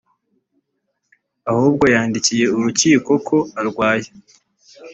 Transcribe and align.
ahubwo 1.51 1.83
yandikiye 1.93 2.45
urukiko 2.57 3.11
ko 3.27 3.37
arwaye 3.59 4.09